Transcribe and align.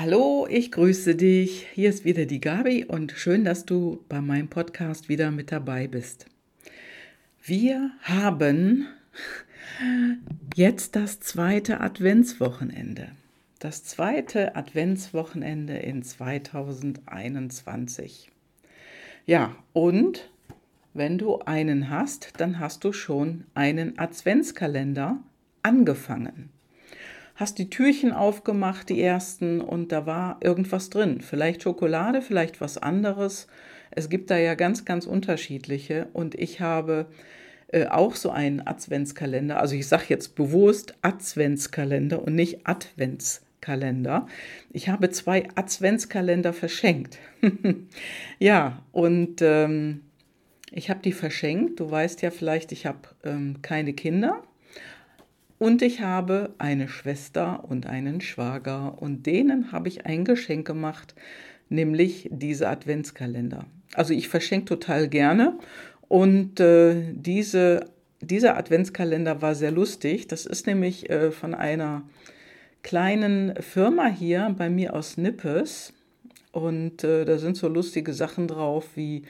Hallo, 0.00 0.46
ich 0.48 0.70
grüße 0.70 1.16
dich. 1.16 1.66
Hier 1.74 1.88
ist 1.88 2.04
wieder 2.04 2.24
die 2.24 2.40
Gabi 2.40 2.84
und 2.84 3.10
schön, 3.10 3.44
dass 3.44 3.66
du 3.66 4.04
bei 4.08 4.20
meinem 4.20 4.46
Podcast 4.46 5.08
wieder 5.08 5.32
mit 5.32 5.50
dabei 5.50 5.88
bist. 5.88 6.26
Wir 7.42 7.90
haben 8.02 8.86
jetzt 10.54 10.94
das 10.94 11.18
zweite 11.18 11.80
Adventswochenende. 11.80 13.08
Das 13.58 13.82
zweite 13.82 14.54
Adventswochenende 14.54 15.78
in 15.78 16.04
2021. 16.04 18.30
Ja, 19.26 19.56
und 19.72 20.30
wenn 20.94 21.18
du 21.18 21.40
einen 21.40 21.90
hast, 21.90 22.34
dann 22.36 22.60
hast 22.60 22.84
du 22.84 22.92
schon 22.92 23.46
einen 23.54 23.98
Adventskalender 23.98 25.18
angefangen 25.62 26.50
hast 27.38 27.58
die 27.58 27.70
Türchen 27.70 28.12
aufgemacht, 28.12 28.88
die 28.88 29.00
ersten, 29.00 29.60
und 29.60 29.92
da 29.92 30.06
war 30.06 30.38
irgendwas 30.40 30.90
drin. 30.90 31.20
Vielleicht 31.20 31.62
Schokolade, 31.62 32.20
vielleicht 32.20 32.60
was 32.60 32.78
anderes. 32.78 33.46
Es 33.92 34.08
gibt 34.08 34.30
da 34.32 34.36
ja 34.36 34.56
ganz, 34.56 34.84
ganz 34.84 35.06
unterschiedliche. 35.06 36.08
Und 36.12 36.34
ich 36.34 36.60
habe 36.60 37.06
äh, 37.68 37.86
auch 37.86 38.16
so 38.16 38.30
einen 38.30 38.66
Adventskalender. 38.66 39.60
Also 39.60 39.76
ich 39.76 39.86
sage 39.86 40.06
jetzt 40.08 40.34
bewusst 40.34 40.94
Adventskalender 41.02 42.20
und 42.20 42.34
nicht 42.34 42.66
Adventskalender. 42.66 44.26
Ich 44.72 44.88
habe 44.88 45.10
zwei 45.10 45.46
Adventskalender 45.54 46.52
verschenkt. 46.52 47.18
ja, 48.40 48.82
und 48.90 49.42
ähm, 49.42 50.00
ich 50.72 50.90
habe 50.90 51.02
die 51.04 51.12
verschenkt. 51.12 51.78
Du 51.78 51.88
weißt 51.88 52.20
ja 52.22 52.32
vielleicht, 52.32 52.72
ich 52.72 52.84
habe 52.84 52.98
ähm, 53.22 53.62
keine 53.62 53.92
Kinder. 53.92 54.42
Und 55.58 55.82
ich 55.82 56.00
habe 56.00 56.54
eine 56.58 56.88
Schwester 56.88 57.64
und 57.68 57.86
einen 57.86 58.20
Schwager 58.20 59.00
und 59.02 59.26
denen 59.26 59.72
habe 59.72 59.88
ich 59.88 60.06
ein 60.06 60.24
Geschenk 60.24 60.66
gemacht, 60.66 61.14
nämlich 61.68 62.28
diese 62.30 62.68
Adventskalender. 62.68 63.66
Also 63.94 64.14
ich 64.14 64.28
verschenke 64.28 64.66
total 64.66 65.08
gerne 65.08 65.58
und 66.06 66.60
äh, 66.60 67.12
diese, 67.12 67.86
dieser 68.20 68.56
Adventskalender 68.56 69.42
war 69.42 69.54
sehr 69.56 69.72
lustig. 69.72 70.28
Das 70.28 70.46
ist 70.46 70.66
nämlich 70.66 71.10
äh, 71.10 71.32
von 71.32 71.54
einer 71.54 72.02
kleinen 72.82 73.54
Firma 73.60 74.06
hier 74.06 74.54
bei 74.56 74.70
mir 74.70 74.94
aus 74.94 75.16
Nippes 75.16 75.92
und 76.52 77.02
äh, 77.02 77.24
da 77.24 77.38
sind 77.38 77.56
so 77.56 77.66
lustige 77.66 78.12
Sachen 78.12 78.46
drauf 78.46 78.90
wie 78.94 79.24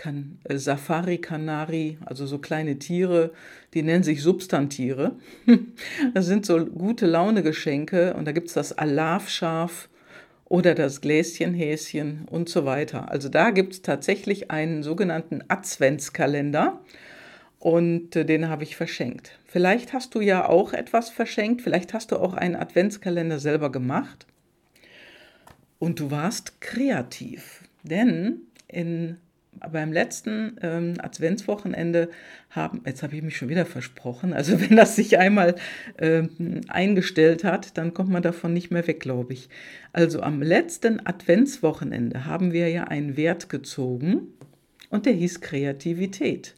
kan 0.00 0.38
äh, 0.44 0.56
Safari-Kanari, 0.56 1.98
also 2.06 2.24
so 2.24 2.38
kleine 2.38 2.78
Tiere, 2.78 3.32
die 3.74 3.82
nennen 3.82 4.02
sich 4.02 4.22
Substantiere. 4.22 5.12
das 6.14 6.24
sind 6.24 6.46
so 6.46 6.64
gute 6.64 7.06
Laune-Geschenke 7.06 8.14
und 8.14 8.24
da 8.24 8.32
gibt 8.32 8.48
es 8.48 8.54
das 8.54 8.76
Alavschaf 8.76 9.90
oder 10.46 10.74
das 10.74 11.02
Gläschenhäschen 11.02 12.26
und 12.30 12.48
so 12.48 12.64
weiter. 12.64 13.10
Also 13.10 13.28
da 13.28 13.50
gibt 13.50 13.74
es 13.74 13.82
tatsächlich 13.82 14.50
einen 14.50 14.82
sogenannten 14.82 15.42
Adventskalender 15.48 16.80
und 17.58 18.16
äh, 18.16 18.24
den 18.24 18.48
habe 18.48 18.62
ich 18.62 18.76
verschenkt. 18.76 19.38
Vielleicht 19.44 19.92
hast 19.92 20.14
du 20.14 20.22
ja 20.22 20.48
auch 20.48 20.72
etwas 20.72 21.10
verschenkt, 21.10 21.60
vielleicht 21.60 21.92
hast 21.92 22.10
du 22.10 22.16
auch 22.16 22.32
einen 22.32 22.56
Adventskalender 22.56 23.38
selber 23.38 23.70
gemacht 23.70 24.26
und 25.78 26.00
du 26.00 26.10
warst 26.10 26.62
kreativ, 26.62 27.64
denn 27.82 28.40
in 28.66 29.18
beim 29.52 29.92
letzten 29.92 30.56
ähm, 30.62 30.94
Adventswochenende 30.98 32.10
haben, 32.50 32.82
jetzt 32.86 33.02
habe 33.02 33.16
ich 33.16 33.22
mich 33.22 33.36
schon 33.36 33.48
wieder 33.48 33.66
versprochen, 33.66 34.32
also 34.32 34.60
wenn 34.68 34.76
das 34.76 34.96
sich 34.96 35.18
einmal 35.18 35.56
ähm, 35.98 36.60
eingestellt 36.68 37.44
hat, 37.44 37.76
dann 37.76 37.94
kommt 37.94 38.10
man 38.10 38.22
davon 38.22 38.52
nicht 38.52 38.70
mehr 38.70 38.86
weg, 38.86 39.00
glaube 39.00 39.32
ich. 39.32 39.48
Also 39.92 40.22
am 40.22 40.42
letzten 40.42 41.04
Adventswochenende 41.04 42.24
haben 42.26 42.52
wir 42.52 42.68
ja 42.68 42.84
einen 42.84 43.16
Wert 43.16 43.48
gezogen 43.48 44.28
und 44.88 45.06
der 45.06 45.12
hieß 45.12 45.40
Kreativität. 45.40 46.54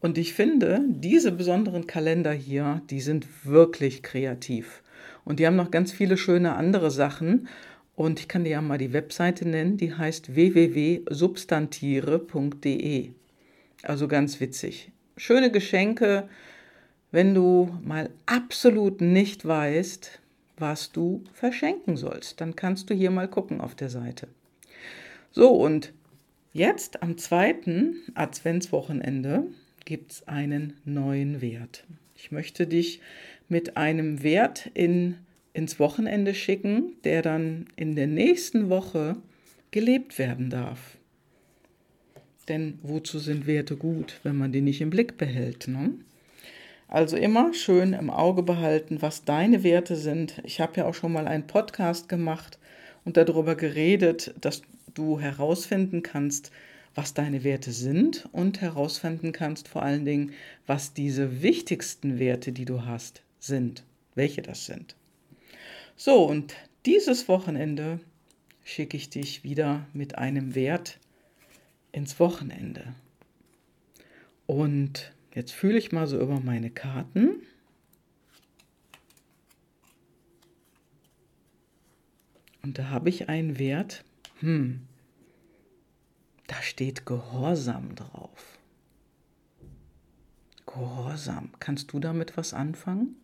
Und 0.00 0.18
ich 0.18 0.34
finde, 0.34 0.80
diese 0.88 1.30
besonderen 1.30 1.86
Kalender 1.86 2.32
hier, 2.32 2.82
die 2.90 3.00
sind 3.00 3.26
wirklich 3.44 4.02
kreativ. 4.02 4.82
Und 5.24 5.38
die 5.38 5.46
haben 5.46 5.54
noch 5.54 5.70
ganz 5.70 5.92
viele 5.92 6.16
schöne 6.16 6.54
andere 6.56 6.90
Sachen. 6.90 7.46
Und 7.94 8.20
ich 8.20 8.28
kann 8.28 8.44
dir 8.44 8.50
ja 8.50 8.62
mal 8.62 8.78
die 8.78 8.92
Webseite 8.92 9.46
nennen, 9.46 9.76
die 9.76 9.94
heißt 9.94 10.34
www.substantiere.de. 10.34 13.10
Also 13.82 14.08
ganz 14.08 14.40
witzig. 14.40 14.90
Schöne 15.16 15.50
Geschenke, 15.50 16.28
wenn 17.10 17.34
du 17.34 17.76
mal 17.84 18.10
absolut 18.26 19.00
nicht 19.00 19.46
weißt, 19.46 20.20
was 20.56 20.92
du 20.92 21.24
verschenken 21.34 21.96
sollst. 21.96 22.40
Dann 22.40 22.56
kannst 22.56 22.88
du 22.88 22.94
hier 22.94 23.10
mal 23.10 23.28
gucken 23.28 23.60
auf 23.60 23.74
der 23.74 23.90
Seite. 23.90 24.28
So, 25.30 25.50
und 25.50 25.92
jetzt 26.52 27.02
am 27.02 27.18
zweiten 27.18 27.96
Adventswochenende 28.14 29.44
gibt 29.84 30.12
es 30.12 30.28
einen 30.28 30.74
neuen 30.84 31.42
Wert. 31.42 31.84
Ich 32.14 32.30
möchte 32.30 32.66
dich 32.66 33.00
mit 33.48 33.76
einem 33.76 34.22
Wert 34.22 34.70
in 34.74 35.18
ins 35.54 35.78
Wochenende 35.78 36.34
schicken, 36.34 36.94
der 37.04 37.22
dann 37.22 37.66
in 37.76 37.94
der 37.94 38.06
nächsten 38.06 38.70
Woche 38.70 39.16
gelebt 39.70 40.18
werden 40.18 40.50
darf. 40.50 40.96
Denn 42.48 42.78
wozu 42.82 43.18
sind 43.18 43.46
Werte 43.46 43.76
gut, 43.76 44.20
wenn 44.22 44.36
man 44.36 44.52
die 44.52 44.60
nicht 44.60 44.80
im 44.80 44.90
Blick 44.90 45.16
behält? 45.16 45.68
Ne? 45.68 45.92
Also 46.88 47.16
immer 47.16 47.54
schön 47.54 47.92
im 47.92 48.10
Auge 48.10 48.42
behalten, 48.42 49.00
was 49.00 49.24
deine 49.24 49.62
Werte 49.62 49.96
sind. 49.96 50.42
Ich 50.44 50.60
habe 50.60 50.76
ja 50.76 50.86
auch 50.86 50.94
schon 50.94 51.12
mal 51.12 51.26
einen 51.26 51.46
Podcast 51.46 52.08
gemacht 52.08 52.58
und 53.04 53.16
darüber 53.16 53.54
geredet, 53.54 54.34
dass 54.40 54.62
du 54.94 55.20
herausfinden 55.20 56.02
kannst, 56.02 56.50
was 56.94 57.14
deine 57.14 57.44
Werte 57.44 57.72
sind 57.72 58.28
und 58.32 58.60
herausfinden 58.60 59.32
kannst 59.32 59.68
vor 59.68 59.82
allen 59.82 60.04
Dingen, 60.04 60.32
was 60.66 60.92
diese 60.92 61.42
wichtigsten 61.42 62.18
Werte, 62.18 62.52
die 62.52 62.66
du 62.66 62.84
hast, 62.84 63.22
sind, 63.38 63.84
welche 64.14 64.42
das 64.42 64.66
sind. 64.66 64.94
So, 65.96 66.24
und 66.24 66.54
dieses 66.86 67.28
Wochenende 67.28 68.00
schicke 68.64 68.96
ich 68.96 69.10
dich 69.10 69.44
wieder 69.44 69.86
mit 69.92 70.18
einem 70.18 70.54
Wert 70.54 70.98
ins 71.92 72.18
Wochenende. 72.18 72.94
Und 74.46 75.12
jetzt 75.34 75.52
fühle 75.52 75.78
ich 75.78 75.92
mal 75.92 76.06
so 76.06 76.20
über 76.20 76.40
meine 76.40 76.70
Karten. 76.70 77.42
Und 82.62 82.78
da 82.78 82.90
habe 82.90 83.08
ich 83.08 83.28
einen 83.28 83.58
Wert, 83.58 84.04
hm, 84.40 84.82
da 86.46 86.60
steht 86.62 87.06
Gehorsam 87.06 87.94
drauf. 87.94 88.58
Gehorsam. 90.66 91.50
Kannst 91.60 91.92
du 91.92 91.98
damit 91.98 92.36
was 92.36 92.54
anfangen? 92.54 93.16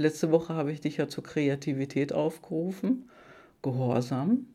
Letzte 0.00 0.30
Woche 0.30 0.54
habe 0.54 0.72
ich 0.72 0.80
dich 0.80 0.96
ja 0.96 1.08
zur 1.08 1.24
Kreativität 1.24 2.14
aufgerufen. 2.14 3.10
Gehorsam. 3.60 4.46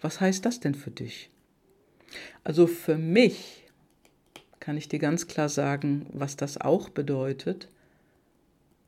Was 0.00 0.22
heißt 0.22 0.46
das 0.46 0.58
denn 0.58 0.74
für 0.74 0.90
dich? 0.90 1.28
Also 2.44 2.66
für 2.66 2.96
mich 2.96 3.66
kann 4.58 4.78
ich 4.78 4.88
dir 4.88 4.98
ganz 4.98 5.26
klar 5.26 5.50
sagen, 5.50 6.06
was 6.14 6.36
das 6.36 6.58
auch 6.58 6.88
bedeutet, 6.88 7.68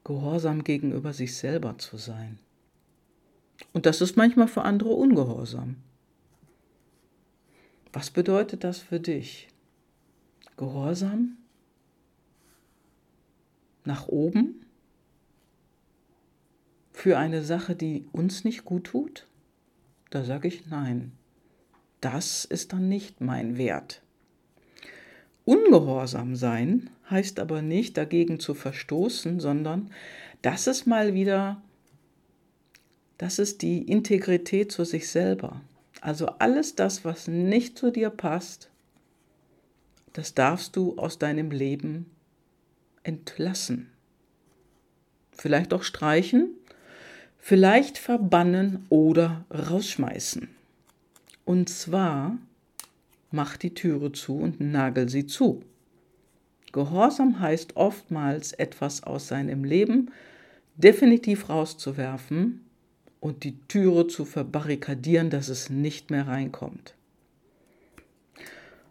gehorsam 0.03 0.65
gegenüber 0.65 1.13
sich 1.13 1.37
selber 1.37 1.77
zu 1.77 1.99
sein. 1.99 2.39
Und 3.75 3.85
das 3.85 4.01
ist 4.01 4.17
manchmal 4.17 4.49
für 4.49 4.63
andere 4.63 4.95
ungehorsam. 4.95 5.77
Was 7.93 8.11
bedeutet 8.11 8.65
das 8.65 8.79
für 8.79 8.99
dich? 8.99 9.49
Gehorsam? 10.57 11.37
Nach 13.85 14.09
oben? 14.09 14.65
Für 17.01 17.17
eine 17.17 17.43
Sache, 17.43 17.75
die 17.75 18.05
uns 18.13 18.45
nicht 18.45 18.67
gut 18.67 18.85
tut? 18.85 19.27
Da 20.11 20.23
sage 20.23 20.49
ich 20.49 20.67
nein. 20.67 21.13
Das 22.03 22.45
ist 22.45 22.75
dann 22.75 22.91
nicht 22.91 23.23
mein 23.23 23.57
Wert. 23.57 24.03
Ungehorsam 25.47 26.37
sein 26.37 26.91
heißt 27.09 27.41
aber 27.41 27.63
nicht 27.63 27.97
dagegen 27.97 28.39
zu 28.39 28.53
verstoßen, 28.53 29.41
sondern 29.41 29.91
das 30.43 30.67
ist 30.67 30.87
mal 30.87 31.15
wieder, 31.15 31.63
das 33.17 33.39
ist 33.39 33.63
die 33.63 33.79
Integrität 33.79 34.71
zu 34.71 34.85
sich 34.85 35.09
selber. 35.09 35.63
Also 36.03 36.27
alles 36.27 36.75
das, 36.75 37.03
was 37.03 37.29
nicht 37.29 37.79
zu 37.79 37.91
dir 37.91 38.11
passt, 38.11 38.69
das 40.13 40.35
darfst 40.35 40.77
du 40.77 40.99
aus 40.99 41.19
deinem 41.19 41.51
Leben 41.51 42.11
entlassen. 43.05 43.91
Vielleicht 45.33 45.73
auch 45.73 45.83
streichen, 45.83 46.57
vielleicht 47.41 47.99
verbannen 47.99 48.87
oder 48.89 49.45
rausschmeißen. 49.51 50.49
Und 51.45 51.69
zwar 51.69 52.39
mach 53.31 53.57
die 53.57 53.75
Türe 53.75 54.13
zu 54.13 54.39
und 54.39 54.61
nagel 54.61 55.09
sie 55.09 55.27
zu. 55.27 55.63
Gehorsam 56.73 57.41
heißt 57.41 57.77
oftmals 57.77 58.53
etwas 58.53 59.03
aus 59.03 59.27
seinem 59.29 59.65
Leben 59.65 60.11
definitiv 60.77 61.49
rauszuwerfen 61.49 62.65
und 63.19 63.45
die 63.45 63.59
Türe 63.69 64.07
zu 64.07 64.25
verbarrikadieren, 64.25 65.31
dass 65.31 65.49
es 65.49 65.69
nicht 65.69 66.11
mehr 66.11 66.29
reinkommt. 66.29 66.95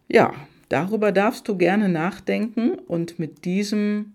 Ja, 0.08 0.34
darüber 0.68 1.12
darfst 1.12 1.48
du 1.48 1.58
gerne 1.58 1.88
nachdenken 1.88 2.74
und 2.74 3.20
mit 3.20 3.46
diesem 3.46 4.14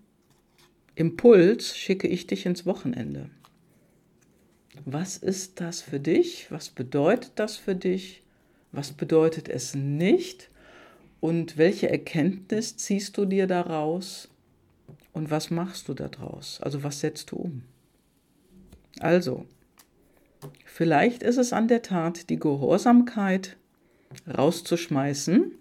Impuls 0.95 1.77
schicke 1.77 2.07
ich 2.07 2.27
dich 2.27 2.47
ins 2.47 2.67
Wochenende. 2.67 3.31
Was 4.85 5.17
ist 5.17 5.61
das 5.61 5.81
für 5.81 6.01
dich? 6.01 6.51
Was 6.51 6.69
bedeutet 6.69 7.33
das 7.37 7.57
für 7.57 7.75
dich? 7.75 8.23
Was 8.73 8.93
bedeutet 8.93 9.49
es 9.49 9.75
nicht? 9.75 10.51
Und 11.21 11.57
welche 11.57 11.89
Erkenntnis 11.89 12.77
ziehst 12.77 13.17
du 13.17 13.25
dir 13.25 13.47
daraus? 13.47 14.29
Und 15.13 15.31
was 15.31 15.51
machst 15.51 15.89
du 15.89 15.95
daraus? 15.95 16.61
Also 16.61 16.83
was 16.83 17.01
setzt 17.01 17.31
du 17.31 17.37
um? 17.37 17.63
Also, 19.01 19.47
vielleicht 20.65 21.23
ist 21.23 21.39
es 21.39 21.53
an 21.53 21.69
der 21.69 21.83
Tat 21.83 22.29
die 22.31 22.39
Gehorsamkeit 22.39 23.57
rauszuschmeißen 24.37 25.53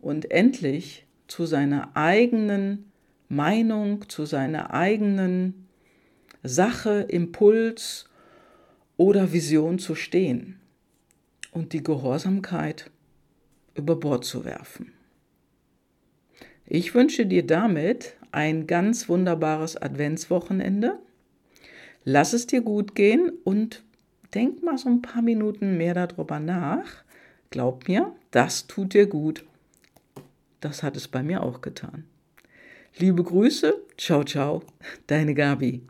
und 0.00 0.30
endlich 0.30 1.06
zu 1.28 1.46
seiner 1.46 1.96
eigenen 1.96 2.90
Meinung, 3.28 4.08
zu 4.08 4.26
seiner 4.26 4.74
eigenen 4.74 5.66
Sache, 6.42 7.06
Impuls 7.08 8.06
oder 9.02 9.32
Vision 9.32 9.80
zu 9.80 9.96
stehen 9.96 10.60
und 11.50 11.72
die 11.72 11.82
Gehorsamkeit 11.82 12.88
über 13.74 13.96
Bord 13.96 14.24
zu 14.24 14.44
werfen. 14.44 14.92
Ich 16.66 16.94
wünsche 16.94 17.26
dir 17.26 17.44
damit 17.44 18.14
ein 18.30 18.68
ganz 18.68 19.08
wunderbares 19.08 19.76
Adventswochenende. 19.76 21.00
Lass 22.04 22.32
es 22.32 22.46
dir 22.46 22.60
gut 22.60 22.94
gehen 22.94 23.32
und 23.42 23.82
denk 24.34 24.62
mal 24.62 24.78
so 24.78 24.88
ein 24.88 25.02
paar 25.02 25.22
Minuten 25.22 25.76
mehr 25.76 25.94
darüber 25.94 26.38
nach. 26.38 27.02
Glaub 27.50 27.88
mir, 27.88 28.14
das 28.30 28.68
tut 28.68 28.94
dir 28.94 29.08
gut. 29.08 29.44
Das 30.60 30.84
hat 30.84 30.96
es 30.96 31.08
bei 31.08 31.24
mir 31.24 31.42
auch 31.42 31.60
getan. 31.60 32.04
Liebe 32.98 33.24
Grüße, 33.24 33.74
ciao, 33.96 34.22
ciao, 34.22 34.62
deine 35.08 35.34
Gabi. 35.34 35.82